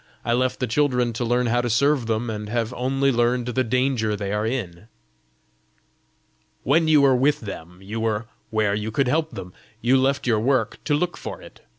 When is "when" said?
6.63-6.87